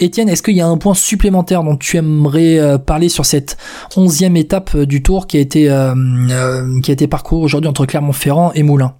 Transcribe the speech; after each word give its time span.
Étienne, 0.00 0.28
est-ce 0.28 0.42
qu'il 0.42 0.56
y 0.56 0.60
a 0.60 0.66
un 0.66 0.76
point 0.76 0.94
supplémentaire 0.94 1.64
dont 1.64 1.76
tu 1.76 1.96
aimerais 1.96 2.58
euh, 2.58 2.78
parler 2.78 3.08
sur 3.08 3.26
cette 3.26 3.56
onzième 3.96 4.36
étape 4.36 4.70
euh, 4.74 4.86
du 4.86 5.02
Tour 5.02 5.26
qui 5.26 5.36
a 5.36 5.40
été 5.40 5.70
euh, 5.70 5.94
qui 6.82 6.90
a 6.90 6.94
été 6.94 7.06
parcouru 7.06 7.44
aujourd'hui 7.44 7.68
entre 7.68 7.86
Clermont-Ferrand 7.86 8.52
et 8.54 8.62
Moulins? 8.62 8.94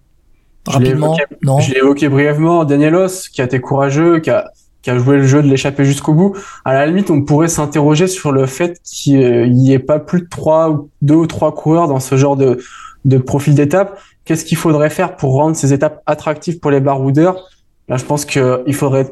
Rapidement, 0.66 1.16
non? 1.42 1.60
Je 1.60 1.72
l'ai 1.72 1.78
évoqué 1.78 2.08
brièvement. 2.08 2.64
Danielos, 2.64 3.28
qui 3.32 3.40
a 3.40 3.44
été 3.44 3.60
courageux, 3.60 4.18
qui 4.18 4.28
a, 4.28 4.50
qui 4.82 4.90
a 4.90 4.98
joué 4.98 5.16
le 5.16 5.26
jeu 5.26 5.42
de 5.42 5.48
l'échapper 5.48 5.84
jusqu'au 5.84 6.12
bout. 6.12 6.36
À 6.64 6.74
la 6.74 6.86
limite, 6.86 7.10
on 7.10 7.22
pourrait 7.22 7.48
s'interroger 7.48 8.06
sur 8.06 8.32
le 8.32 8.44
fait 8.46 8.78
qu'il 8.84 9.52
n'y 9.52 9.72
ait 9.72 9.78
pas 9.78 9.98
plus 9.98 10.22
de 10.22 10.28
trois, 10.28 10.84
deux 11.00 11.14
ou 11.14 11.26
trois 11.26 11.54
coureurs 11.54 11.88
dans 11.88 12.00
ce 12.00 12.16
genre 12.16 12.36
de, 12.36 12.58
de 13.04 13.18
profil 13.18 13.54
d'étape. 13.54 13.98
Qu'est-ce 14.26 14.44
qu'il 14.44 14.58
faudrait 14.58 14.90
faire 14.90 15.16
pour 15.16 15.34
rendre 15.34 15.56
ces 15.56 15.72
étapes 15.72 16.02
attractives 16.04 16.58
pour 16.58 16.70
les 16.70 16.80
baroudeurs? 16.80 17.48
Là, 17.88 17.96
je 17.96 18.04
pense 18.04 18.26
qu'il 18.26 18.74
faudrait 18.74 19.08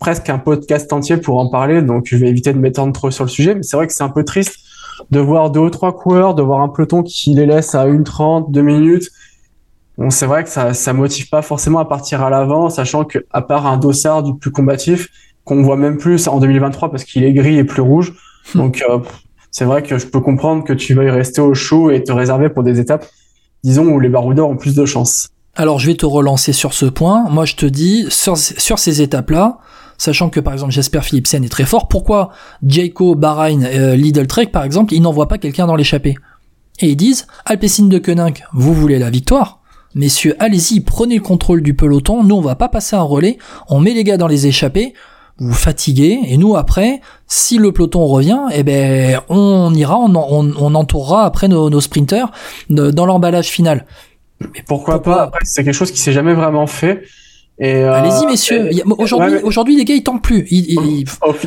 presque 0.00 0.28
un 0.28 0.38
podcast 0.38 0.92
entier 0.92 1.16
pour 1.16 1.38
en 1.38 1.48
parler, 1.48 1.82
donc 1.82 2.04
je 2.06 2.16
vais 2.16 2.28
éviter 2.28 2.52
de 2.52 2.58
m'étendre 2.58 2.92
trop 2.92 3.10
sur 3.10 3.24
le 3.24 3.30
sujet, 3.30 3.54
mais 3.54 3.62
c'est 3.62 3.76
vrai 3.76 3.86
que 3.86 3.92
c'est 3.92 4.02
un 4.02 4.08
peu 4.08 4.24
triste 4.24 4.56
de 5.10 5.20
voir 5.20 5.50
deux 5.50 5.60
ou 5.60 5.70
trois 5.70 5.94
coureurs, 5.94 6.34
de 6.34 6.42
voir 6.42 6.60
un 6.60 6.68
peloton 6.68 7.02
qui 7.02 7.34
les 7.34 7.46
laisse 7.46 7.74
à 7.74 7.86
une 7.86 8.04
trente, 8.04 8.50
deux 8.52 8.62
minutes. 8.62 9.10
Bon, 9.98 10.10
c'est 10.10 10.26
vrai 10.26 10.44
que 10.44 10.50
ça, 10.50 10.74
ça 10.74 10.92
motive 10.92 11.28
pas 11.28 11.42
forcément 11.42 11.78
à 11.78 11.84
partir 11.84 12.22
à 12.22 12.30
l'avant, 12.30 12.70
sachant 12.70 13.04
que 13.04 13.18
à 13.30 13.42
part 13.42 13.66
un 13.66 13.76
dossard 13.76 14.22
du 14.22 14.36
plus 14.36 14.50
combatif, 14.50 15.08
qu'on 15.44 15.62
voit 15.62 15.76
même 15.76 15.98
plus 15.98 16.28
en 16.28 16.38
2023 16.38 16.90
parce 16.90 17.04
qu'il 17.04 17.24
est 17.24 17.32
gris 17.32 17.58
et 17.58 17.64
plus 17.64 17.82
rouge. 17.82 18.14
Hmm. 18.54 18.58
Donc, 18.58 18.84
euh, 18.88 18.98
c'est 19.50 19.64
vrai 19.64 19.82
que 19.82 19.98
je 19.98 20.06
peux 20.06 20.20
comprendre 20.20 20.64
que 20.64 20.72
tu 20.72 20.94
veuilles 20.94 21.10
rester 21.10 21.40
au 21.40 21.54
chaud 21.54 21.90
et 21.90 22.02
te 22.02 22.12
réserver 22.12 22.48
pour 22.48 22.62
des 22.62 22.80
étapes, 22.80 23.06
disons, 23.62 23.86
où 23.86 24.00
les 24.00 24.08
baroudeurs 24.08 24.48
ont 24.48 24.56
plus 24.56 24.74
de 24.74 24.86
chance. 24.86 25.28
Alors 25.54 25.78
je 25.78 25.86
vais 25.86 25.96
te 25.96 26.06
relancer 26.06 26.52
sur 26.52 26.72
ce 26.72 26.86
point. 26.86 27.28
Moi 27.28 27.44
je 27.44 27.56
te 27.56 27.66
dis, 27.66 28.06
sur, 28.08 28.36
ces 28.36 29.02
étapes-là, 29.02 29.58
sachant 29.98 30.30
que 30.30 30.40
par 30.40 30.54
exemple 30.54 30.72
Jasper 30.72 31.02
Philipsen 31.02 31.44
est 31.44 31.50
très 31.50 31.66
fort, 31.66 31.88
pourquoi 31.88 32.30
Jayco, 32.66 33.14
Bahrain, 33.14 33.62
euh, 33.62 33.94
Lidl 33.94 34.26
Trek 34.26 34.46
par 34.46 34.64
exemple, 34.64 34.94
ils 34.94 35.02
n'envoient 35.02 35.28
pas 35.28 35.38
quelqu'un 35.38 35.66
dans 35.66 35.76
l'échappée? 35.76 36.16
Et 36.80 36.88
ils 36.88 36.96
disent, 36.96 37.26
Alpecin 37.44 37.84
de 37.84 37.98
Koenig, 37.98 38.44
vous 38.54 38.72
voulez 38.72 38.98
la 38.98 39.10
victoire? 39.10 39.60
Messieurs, 39.94 40.34
allez-y, 40.38 40.80
prenez 40.80 41.16
le 41.16 41.20
contrôle 41.20 41.62
du 41.62 41.74
peloton, 41.74 42.24
nous 42.24 42.36
on 42.36 42.40
va 42.40 42.54
pas 42.54 42.70
passer 42.70 42.96
un 42.96 43.02
relais, 43.02 43.36
on 43.68 43.78
met 43.78 43.92
les 43.92 44.04
gars 44.04 44.16
dans 44.16 44.26
les 44.26 44.46
échappées, 44.46 44.94
vous 45.36 45.52
fatiguez, 45.52 46.18
et 46.28 46.38
nous 46.38 46.56
après, 46.56 47.02
si 47.26 47.58
le 47.58 47.72
peloton 47.72 48.06
revient, 48.06 48.40
eh 48.54 48.62
ben 48.62 49.20
on 49.28 49.74
ira, 49.74 49.98
on, 49.98 50.14
on, 50.14 50.74
entourera 50.74 51.24
après 51.24 51.48
nos, 51.48 51.68
nos 51.68 51.80
sprinters 51.82 52.30
dans 52.70 53.04
l'emballage 53.04 53.48
final. 53.48 53.86
Mais 54.54 54.62
pourquoi, 54.66 55.02
pas? 55.02 55.30
C'est 55.44 55.64
quelque 55.64 55.74
chose 55.74 55.90
qui 55.90 55.98
s'est 55.98 56.12
jamais 56.12 56.34
vraiment 56.34 56.66
fait. 56.66 57.02
Euh, 57.60 57.92
Allez-y 57.92 58.26
messieurs. 58.26 58.70
Aujourd'hui, 58.98 59.38
aujourd'hui 59.42 59.76
les 59.76 59.84
gars 59.84 59.94
ils 59.94 60.02
tentent 60.02 60.22
plus. 60.22 60.48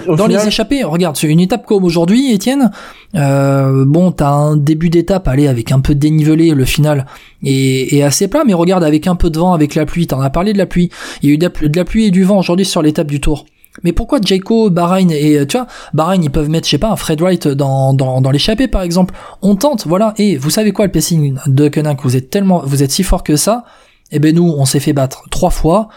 dans 0.08 0.28
les 0.28 0.48
échappées, 0.48 0.84
regarde, 0.84 1.18
c'est 1.18 1.28
une 1.28 1.40
étape 1.40 1.66
comme 1.66 1.84
aujourd'hui, 1.84 2.32
Étienne. 2.32 2.72
Euh, 3.16 3.84
bon, 3.86 4.12
t'as 4.12 4.30
un 4.30 4.56
début 4.56 4.90
d'étape, 4.90 5.28
allez, 5.28 5.48
avec 5.48 5.72
un 5.72 5.80
peu 5.80 5.96
dénivelé, 5.96 6.52
le 6.52 6.66
final 6.66 7.06
est, 7.44 8.02
assez 8.02 8.28
plat, 8.28 8.44
mais 8.46 8.54
regarde 8.54 8.84
avec 8.84 9.08
un 9.08 9.16
peu 9.16 9.30
de 9.30 9.40
vent, 9.40 9.54
avec 9.54 9.76
la 9.76 9.86
pluie. 9.86 10.08
T'en 10.08 10.22
as 10.22 10.30
parlé 10.30 10.54
de 10.54 10.58
la 10.58 10.68
pluie. 10.68 10.90
Il 11.22 11.30
y 11.30 11.32
a 11.32 11.36
eu 11.36 11.38
de 11.38 11.78
la 11.78 11.86
pluie 11.86 12.06
et 12.06 12.12
du 12.12 12.24
vent 12.24 12.38
aujourd'hui 12.38 12.66
sur 12.66 12.82
l'étape 12.82 13.08
du 13.08 13.20
Tour. 13.20 13.46
Mais 13.84 13.92
pourquoi 13.92 14.20
Jayco, 14.22 14.70
Bahreïn 14.70 15.10
et 15.12 15.46
tu 15.48 15.58
vois, 15.58 15.68
Bahreïn 15.94 16.24
ils 16.24 16.32
peuvent 16.32 16.50
mettre 16.50 16.66
je 16.66 16.72
sais 16.72 16.78
pas 16.78 16.90
un 16.90 16.96
Fred 16.96 17.22
Wright 17.22 17.48
dans 17.48 17.94
dans, 17.94 18.22
dans 18.22 18.32
l'échappée 18.32 18.68
par 18.68 18.82
exemple. 18.82 19.14
On 19.42 19.56
tente, 19.56 19.86
voilà. 19.88 20.14
Et 20.18 20.38
vous 20.38 20.50
savez 20.50 20.72
quoi 20.72 20.86
le 20.86 20.92
pacing 20.92 21.38
de 21.46 21.68
Koenig, 21.68 21.98
vous 22.02 22.16
êtes 22.16 22.30
tellement 22.30 22.62
vous 22.66 22.84
êtes 22.84 22.92
si 22.92 23.04
fort 23.04 23.24
que 23.24 23.36
ça. 23.36 23.66
Et 24.12 24.18
eh 24.18 24.20
ben 24.20 24.36
nous 24.36 24.48
on 24.58 24.66
s'est 24.66 24.80
fait 24.80 24.94
battre 24.94 25.24
trois 25.30 25.50
fois. 25.50 25.90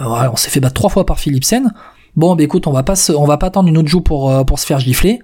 Euh, 0.00 0.28
on 0.32 0.36
s'est 0.36 0.50
fait 0.50 0.60
battre 0.60 0.74
trois 0.74 0.90
fois 0.90 1.06
par 1.06 1.18
Philipsen. 1.18 1.72
Bon 2.16 2.34
ben 2.34 2.44
écoute, 2.44 2.66
on 2.66 2.72
va 2.72 2.82
pas 2.82 2.94
on 3.16 3.24
va 3.24 3.38
pas 3.38 3.46
attendre 3.46 3.68
une 3.68 3.78
autre 3.78 3.88
joue 3.88 4.00
pour 4.00 4.30
euh, 4.30 4.44
pour 4.44 4.58
se 4.58 4.66
faire 4.66 4.78
gifler. 4.78 5.20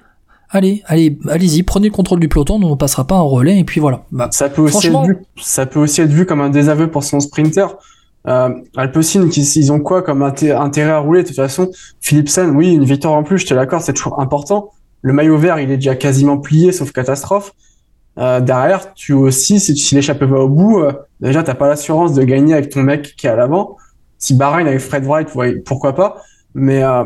Allez, 0.50 0.82
allez, 0.86 1.18
allez-y, 1.28 1.62
prenez 1.62 1.88
le 1.88 1.92
contrôle 1.92 2.20
du 2.20 2.28
peloton, 2.28 2.54
on 2.62 2.70
ne 2.70 2.74
passera 2.74 3.06
pas 3.06 3.16
un 3.16 3.20
relais 3.22 3.58
et 3.58 3.64
puis 3.64 3.80
voilà. 3.80 4.04
Bah, 4.12 4.28
ça 4.30 4.48
peut 4.48 4.62
aussi 4.62 4.86
être 4.86 5.02
vu, 5.02 5.18
ça 5.36 5.66
peut 5.66 5.78
aussi 5.78 6.00
être 6.00 6.10
vu 6.10 6.24
comme 6.24 6.40
un 6.40 6.48
désaveu 6.48 6.90
pour 6.90 7.04
son 7.04 7.20
sprinter. 7.20 7.76
Euh, 8.26 8.50
Alpecin, 8.76 9.28
qui, 9.28 9.40
ils 9.40 9.72
ont 9.72 9.80
quoi 9.80 10.02
comme 10.02 10.22
intérêt 10.22 10.90
à 10.90 10.98
rouler 10.98 11.22
De 11.22 11.28
toute 11.28 11.36
façon, 11.36 11.70
Philipsen, 12.00 12.50
oui, 12.50 12.74
une 12.74 12.84
victoire 12.84 13.14
en 13.14 13.22
plus, 13.22 13.38
je 13.38 13.46
te 13.46 13.54
l'accorde, 13.54 13.82
c'est 13.82 13.92
toujours 13.92 14.20
important. 14.20 14.70
Le 15.02 15.12
maillot 15.12 15.38
vert, 15.38 15.58
il 15.60 15.70
est 15.70 15.76
déjà 15.76 15.94
quasiment 15.94 16.38
plié, 16.38 16.72
sauf 16.72 16.92
catastrophe. 16.92 17.52
Euh, 18.18 18.40
derrière, 18.40 18.94
tu 18.94 19.12
aussi, 19.12 19.60
si, 19.60 19.76
si 19.76 19.94
l'échappée 19.94 20.26
va 20.26 20.38
au 20.38 20.48
bout, 20.48 20.80
euh, 20.80 20.92
déjà, 21.20 21.42
t'as 21.42 21.54
pas 21.54 21.68
l'assurance 21.68 22.14
de 22.14 22.22
gagner 22.24 22.54
avec 22.54 22.70
ton 22.70 22.82
mec 22.82 23.14
qui 23.16 23.26
est 23.28 23.30
à 23.30 23.36
l'avant. 23.36 23.76
Si 24.18 24.34
Bahrain 24.34 24.66
avec 24.66 24.80
Fred 24.80 25.04
Wright, 25.04 25.28
pourquoi 25.64 25.94
pas? 25.94 26.16
Mais, 26.54 26.82
euh, 26.82 27.04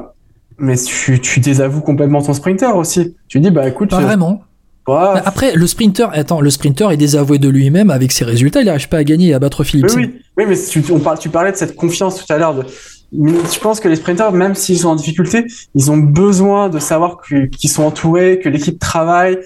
mais 0.57 0.77
tu, 0.77 1.21
tu 1.21 1.41
désavoues 1.41 1.83
complètement 1.83 2.23
ton 2.23 2.33
sprinter 2.33 2.75
aussi. 2.75 3.15
Tu 3.29 3.41
dis, 3.41 3.51
bah 3.51 3.69
écoute. 3.69 3.91
Pas 3.91 4.01
vraiment. 4.01 4.43
Après, 4.87 5.55
le 5.55 5.67
sprinter, 5.67 6.11
attends, 6.13 6.41
le 6.41 6.51
sprinter 6.51 6.91
est 6.91 6.97
désavoué 6.97 7.39
de 7.39 7.49
lui-même 7.49 7.91
avec 7.91 8.13
ses 8.13 8.25
résultats. 8.25 8.61
Il 8.61 8.67
n'arrive 8.67 8.89
pas 8.89 8.99
à 8.99 9.05
gagner 9.05 9.29
et 9.29 9.35
à 9.35 9.39
battre 9.39 9.65
Philippe. 9.65 9.91
Oui, 9.95 10.15
oui, 10.37 10.45
mais 10.49 10.57
tu, 10.57 10.83
on 10.91 10.99
parle, 10.99 11.19
tu 11.19 11.29
parlais 11.29 11.53
de 11.53 11.57
cette 11.57 11.77
confiance 11.77 12.25
tout 12.25 12.33
à 12.33 12.39
l'heure. 12.39 12.55
De, 12.55 12.65
je 13.13 13.59
pense 13.61 13.79
que 13.81 13.89
les 13.89 13.97
sprinters, 13.97 14.33
même 14.33 14.55
s'ils 14.55 14.79
sont 14.79 14.89
en 14.89 14.97
difficulté, 14.97 15.47
ils 15.75 15.91
ont 15.91 15.99
besoin 15.99 16.69
de 16.69 16.79
savoir 16.79 17.19
qu'ils 17.21 17.71
sont 17.71 17.85
entourés, 17.85 18.41
que 18.43 18.49
l'équipe 18.49 18.79
travaille. 18.79 19.39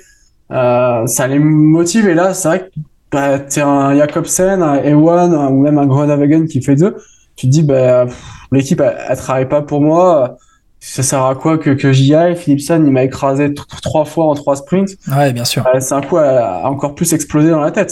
Euh, 0.53 1.07
ça 1.07 1.27
les 1.27 1.39
motive. 1.39 2.09
Et 2.09 2.15
là, 2.15 2.33
c'est 2.33 2.49
vrai 2.49 2.61
que 2.61 2.81
bah, 3.11 3.39
t'es 3.39 3.61
un 3.61 3.95
Jacobsen, 3.97 4.63
un 4.63 4.83
Ewan 4.83 5.35
ou 5.35 5.61
même 5.61 5.79
un 5.79 5.87
Groenewegen 5.87 6.47
qui 6.47 6.63
fait 6.63 6.77
deux. 6.77 6.97
Tu 7.35 7.47
te 7.47 7.53
dis, 7.53 7.63
bah, 7.63 8.07
l'équipe, 8.53 8.81
elle, 8.81 8.97
elle 9.09 9.17
travaille 9.19 9.49
pas 9.49 9.61
pour 9.61 9.83
moi 9.83 10.39
ça 10.81 11.03
sert 11.03 11.25
à 11.25 11.35
quoi 11.35 11.59
que, 11.59 11.71
que 11.71 11.93
j'y 11.93 12.15
aille 12.15 12.37
Philipson, 12.37 12.83
il 12.85 12.93
m'a 12.93 13.03
écrasé 13.03 13.53
trois 13.55 14.05
fois 14.05 14.27
en 14.27 14.35
trois 14.35 14.57
sprints? 14.57 14.91
Ouais, 15.09 15.33
bien 15.33 15.45
sûr. 15.45 15.65
c'est 15.81 15.95
un 15.95 16.01
coup 16.01 16.17
à, 16.19 16.63
encore 16.65 16.95
plus 16.95 17.13
exploser 17.13 17.51
dans 17.51 17.61
la 17.61 17.71
tête. 17.71 17.91